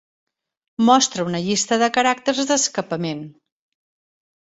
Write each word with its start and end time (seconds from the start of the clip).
Mostra 0.85 1.25
una 1.27 1.41
llista 1.47 1.77
de 1.83 1.89
caràcters 1.97 2.39
d'escapament. 2.53 3.21